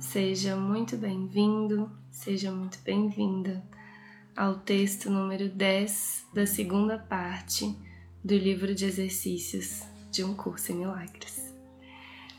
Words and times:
Seja 0.00 0.56
muito 0.56 0.96
bem-vindo, 0.96 1.92
seja 2.10 2.50
muito 2.50 2.78
bem-vinda 2.82 3.62
ao 4.34 4.58
texto 4.58 5.10
número 5.10 5.50
10 5.50 6.26
da 6.32 6.46
segunda 6.46 6.98
parte 6.98 7.76
do 8.24 8.34
livro 8.34 8.74
de 8.74 8.86
exercícios 8.86 9.82
de 10.10 10.24
um 10.24 10.34
curso 10.34 10.72
em 10.72 10.76
milagres. 10.76 11.54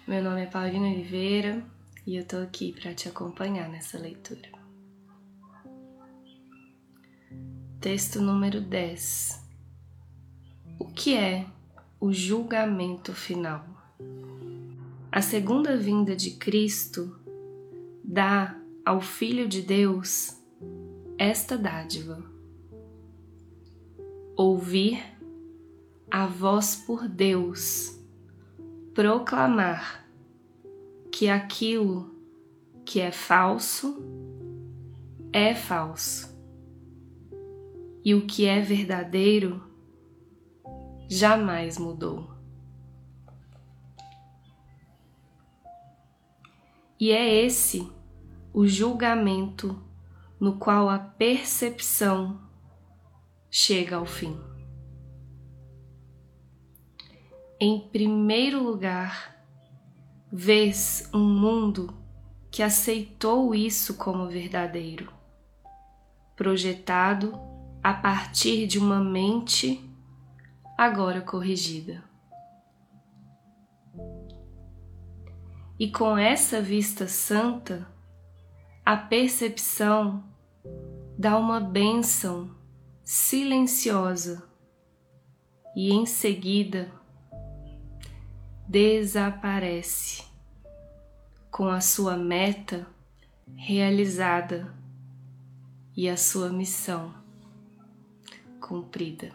Meu 0.08 0.24
nome 0.24 0.42
é 0.42 0.48
Paulina 0.48 0.88
Oliveira 0.88 1.64
e 2.06 2.16
eu 2.16 2.26
tô 2.26 2.38
aqui 2.38 2.74
para 2.74 2.96
te 2.96 3.08
acompanhar 3.08 3.70
nessa 3.70 4.00
leitura. 4.00 4.50
Texto 7.80 8.20
número 8.20 8.60
10. 8.60 9.40
O 10.80 10.86
que 10.86 11.16
é 11.16 11.46
o 12.00 12.12
julgamento 12.12 13.14
final? 13.14 13.64
A 15.12 15.22
segunda 15.22 15.78
vinda 15.78 16.16
de 16.16 16.32
Cristo 16.32 17.21
dá 18.12 18.60
ao 18.86 19.00
Filho 19.00 19.48
de 19.48 19.62
Deus 19.62 20.38
esta 21.18 21.58
dádiva: 21.58 22.22
ouvir 24.36 25.02
a 26.12 26.26
voz 26.26 26.76
por 26.76 27.08
Deus, 27.08 27.98
proclamar 28.94 30.06
que 31.10 31.30
aquilo 31.30 32.14
que 32.84 33.00
é 33.00 33.14
falso 33.14 34.04
é 35.32 35.56
falso 35.56 36.38
e 38.04 38.14
o 38.14 38.26
que 38.26 38.46
é 38.46 38.60
verdadeiro 38.60 39.64
jamais 41.08 41.78
mudou. 41.78 42.30
E 47.00 47.12
é 47.12 47.46
esse 47.46 47.90
o 48.54 48.68
julgamento 48.68 49.82
no 50.40 50.58
qual 50.58 50.90
a 50.90 50.98
percepção 51.00 52.42
chega 53.50 53.98
ao 53.98 54.06
fim. 54.06 54.40
Em 57.60 57.80
primeiro 57.90 58.64
lugar, 58.64 59.36
vês 60.32 61.10
um 61.14 61.20
mundo 61.20 61.94
que 62.50 62.64
aceitou 62.64 63.54
isso 63.54 63.98
como 63.98 64.28
verdadeiro, 64.28 65.14
projetado 66.36 67.40
a 67.84 67.94
partir 67.94 68.68
de 68.68 68.80
uma 68.80 69.00
mente 69.00 69.88
agora 70.78 71.22
corrigida. 71.22 72.04
E 75.80 75.92
com 75.92 76.18
essa 76.18 76.62
vista 76.62 77.08
santa, 77.08 77.88
a 78.92 78.98
percepção 78.98 80.22
dá 81.18 81.38
uma 81.38 81.62
bênção 81.62 82.52
silenciosa 83.02 84.44
e 85.74 85.94
em 85.94 86.06
seguida 86.06 86.92
desaparece 88.68 90.26
com 91.50 91.70
a 91.70 91.80
sua 91.80 92.18
meta 92.18 92.86
realizada 93.56 94.76
e 95.96 96.10
a 96.10 96.18
sua 96.18 96.50
missão 96.50 97.14
cumprida. 98.60 99.32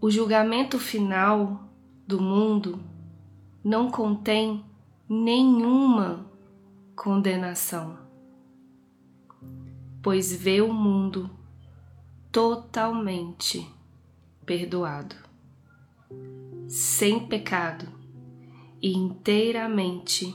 O 0.00 0.10
julgamento 0.10 0.78
final 0.78 1.68
do 2.06 2.22
mundo 2.22 2.82
não 3.62 3.90
contém 3.90 4.64
nenhuma 5.08 6.30
condenação, 6.94 7.98
pois 10.02 10.32
vê 10.32 10.60
o 10.60 10.72
mundo 10.72 11.30
totalmente 12.30 13.66
perdoado, 14.44 15.16
sem 16.68 17.26
pecado 17.26 17.88
e 18.82 18.92
inteiramente 18.94 20.34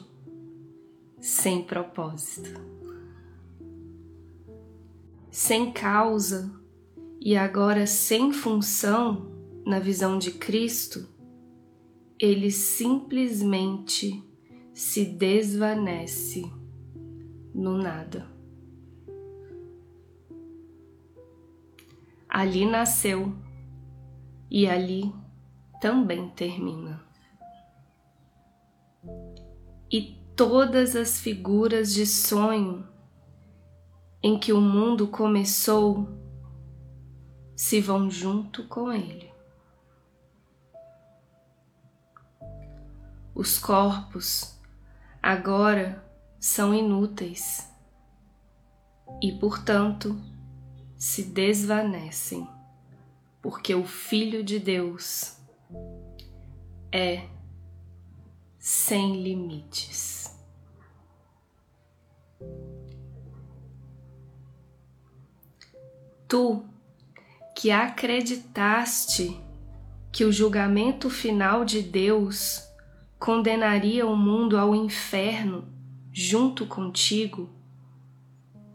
sem 1.22 1.64
propósito, 1.64 2.60
sem 5.30 5.72
causa 5.72 6.52
e 7.22 7.38
agora 7.38 7.86
sem 7.86 8.34
função 8.34 9.32
na 9.66 9.80
visão 9.80 10.18
de 10.18 10.32
Cristo 10.32 11.08
ele 12.20 12.52
simplesmente 12.52 14.24
se 14.74 15.06
desvanece 15.06 16.52
no 17.54 17.78
nada. 17.78 18.28
Ali 22.28 22.66
nasceu 22.66 23.32
e 24.50 24.68
ali 24.68 25.14
também 25.80 26.30
termina. 26.30 27.04
E 29.92 30.20
todas 30.36 30.96
as 30.96 31.20
figuras 31.20 31.94
de 31.94 32.08
sonho 32.08 32.88
em 34.24 34.40
que 34.40 34.52
o 34.52 34.60
mundo 34.60 35.08
começou 35.08 36.08
se 37.56 37.80
vão 37.80 38.10
junto 38.10 38.68
com 38.68 38.92
ele. 38.92 39.32
Os 43.36 43.60
corpos 43.60 44.60
agora 45.24 46.04
são 46.38 46.74
inúteis 46.74 47.72
e, 49.22 49.32
portanto, 49.32 50.22
se 50.98 51.24
desvanecem, 51.24 52.46
porque 53.42 53.74
o 53.74 53.86
Filho 53.86 54.44
de 54.44 54.60
Deus 54.60 55.38
é 56.92 57.26
sem 58.60 59.24
limites. 59.24 60.38
Tu 66.28 66.66
que 67.56 67.72
acreditaste 67.72 69.40
que 70.12 70.26
o 70.26 70.32
julgamento 70.32 71.10
final 71.10 71.64
de 71.64 71.82
Deus 71.82 72.73
condenaria 73.24 74.06
o 74.06 74.18
mundo 74.18 74.58
ao 74.58 74.76
inferno 74.76 75.66
junto 76.12 76.66
contigo, 76.66 77.50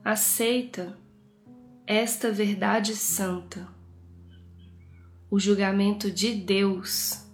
aceita 0.03 0.99
esta 1.87 2.33
verdade 2.33 2.97
santa. 2.97 3.69
O 5.31 5.39
julgamento 5.39 6.11
de 6.11 6.33
Deus 6.35 7.27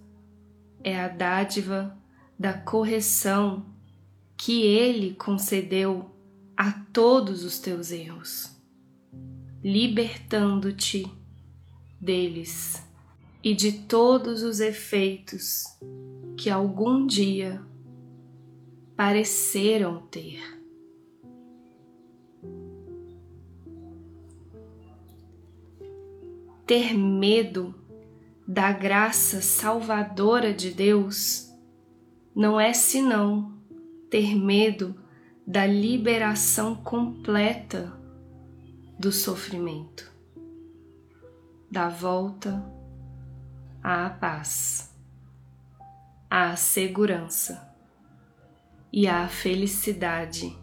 é 0.83 0.99
a 0.99 1.07
dádiva 1.07 1.97
da 2.37 2.51
correção 2.51 3.65
que 4.35 4.63
Ele 4.63 5.15
concedeu 5.15 6.13
a 6.57 6.69
todos 6.91 7.45
os 7.45 7.59
teus 7.59 7.91
erros, 7.91 8.61
libertando-te 9.63 11.09
deles 11.97 12.85
e 13.41 13.55
de 13.55 13.71
todos 13.71 14.43
os 14.43 14.59
efeitos 14.59 15.63
que 16.37 16.49
algum 16.49 17.05
dia 17.05 17.61
pareceram 18.95 20.01
ter. 20.07 20.41
Ter 26.65 26.97
medo 26.97 27.75
da 28.47 28.71
graça 28.71 29.41
salvadora 29.41 30.53
de 30.53 30.71
Deus 30.71 31.51
não 32.35 32.59
é 32.59 32.73
senão 32.73 33.53
ter 34.09 34.35
medo 34.35 34.95
da 35.45 35.65
liberação 35.65 36.75
completa 36.75 37.93
do 38.99 39.11
sofrimento, 39.11 40.11
da 41.69 41.87
volta 41.87 42.63
à 43.83 44.09
paz 44.09 44.94
à 46.29 46.55
segurança 46.55 47.73
e 48.91 49.07
à 49.07 49.27
felicidade 49.27 50.57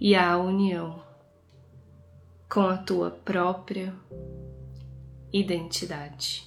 e 0.00 0.14
à 0.14 0.36
união 0.38 1.02
com 2.48 2.60
a 2.60 2.76
tua 2.76 3.10
própria 3.10 3.94
identidade. 5.32 6.46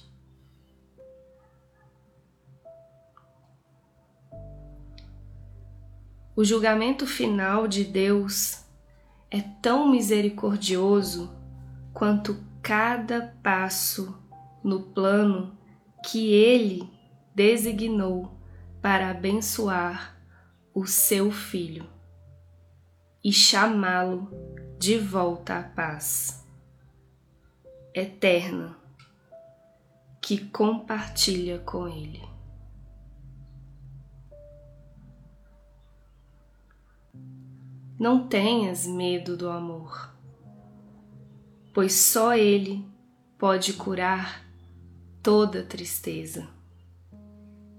O 6.34 6.44
julgamento 6.44 7.06
final 7.06 7.68
de 7.68 7.84
Deus 7.84 8.64
é 9.30 9.42
tão 9.60 9.90
misericordioso 9.90 11.30
quanto 11.92 12.42
cada 12.62 13.36
passo 13.42 14.18
no 14.64 14.80
plano 14.80 15.56
que 16.06 16.32
Ele 16.32 16.90
designou 17.40 18.38
para 18.82 19.08
abençoar 19.08 20.14
o 20.74 20.86
seu 20.86 21.32
filho 21.32 21.88
e 23.24 23.32
chamá-lo 23.32 24.30
de 24.78 24.98
volta 24.98 25.58
à 25.58 25.62
paz 25.62 26.46
eterna 27.94 28.76
que 30.20 30.48
compartilha 30.48 31.58
com 31.60 31.88
ele. 31.88 32.22
Não 37.98 38.28
tenhas 38.28 38.86
medo 38.86 39.34
do 39.34 39.48
amor, 39.48 40.14
pois 41.72 41.94
só 41.94 42.34
ele 42.34 42.86
pode 43.38 43.72
curar 43.72 44.44
toda 45.22 45.62
tristeza, 45.62 46.59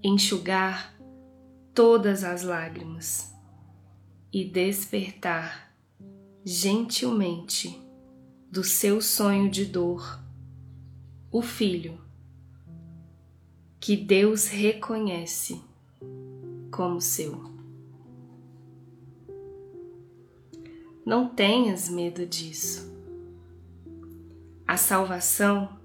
enxugar 0.04 0.96
todas 1.74 2.24
as 2.24 2.44
lágrimas 2.44 3.34
e 4.32 4.44
despertar 4.44 5.74
gentilmente 6.44 7.80
do 8.50 8.64
seu 8.64 9.02
sonho 9.02 9.50
de 9.50 9.66
dor 9.66 10.20
o 11.32 11.42
filho 11.42 12.00
que 13.80 13.96
Deus 13.96 14.48
reconhece 14.48 15.62
como 16.72 17.02
seu. 17.02 17.52
Não 21.06 21.28
tenhas 21.28 21.90
medo 21.90 22.26
disso. 22.26 22.92
A 24.68 24.78
salvação 24.78 25.78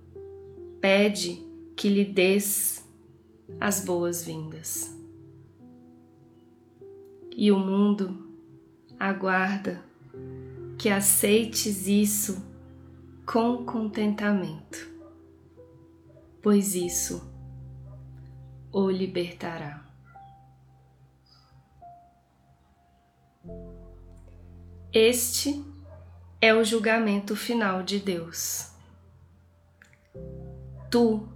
pede 0.80 1.42
que 1.74 1.88
lhe 1.88 2.04
des 2.04 2.85
as 3.60 3.84
boas-vindas. 3.84 4.94
E 7.30 7.52
o 7.52 7.58
mundo 7.58 8.30
aguarda 8.98 9.82
que 10.78 10.88
aceites 10.88 11.86
isso 11.86 12.44
com 13.26 13.64
contentamento, 13.64 14.88
pois 16.42 16.74
isso 16.74 17.30
o 18.72 18.90
libertará. 18.90 19.84
Este 24.92 25.62
é 26.40 26.54
o 26.54 26.64
julgamento 26.64 27.36
final 27.36 27.82
de 27.82 27.98
Deus. 27.98 28.70
Tu 30.90 31.28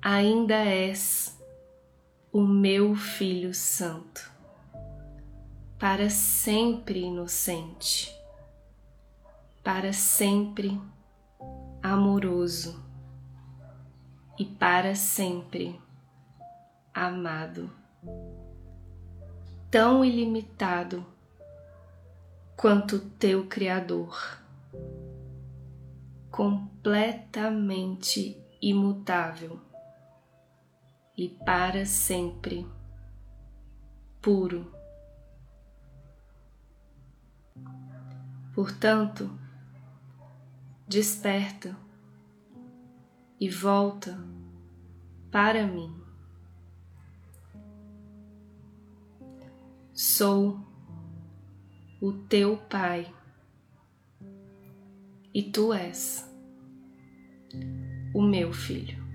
ainda 0.00 0.54
és 0.54 1.36
o 2.32 2.40
meu 2.42 2.94
Filho 2.94 3.52
Santo, 3.52 4.30
para 5.78 6.08
sempre 6.08 7.00
inocente, 7.00 8.14
para 9.62 9.92
sempre 9.92 10.80
amoroso 11.82 12.82
e 14.38 14.44
para 14.44 14.94
sempre 14.94 15.78
amado, 16.94 17.68
tão 19.70 20.04
ilimitado 20.04 21.04
quanto 22.56 23.00
teu 23.00 23.46
Criador, 23.46 24.38
completamente 26.30 28.40
imutável 28.60 29.67
e 31.18 31.28
para 31.28 31.84
sempre 31.84 32.64
puro. 34.22 34.72
Portanto, 38.54 39.28
desperta 40.86 41.76
e 43.40 43.50
volta 43.50 44.16
para 45.28 45.66
mim. 45.66 45.92
Sou 49.92 50.60
o 52.00 52.12
teu 52.12 52.56
Pai 52.56 53.12
e 55.34 55.42
tu 55.42 55.72
és 55.72 56.32
o 58.14 58.22
meu 58.22 58.52
filho. 58.52 59.07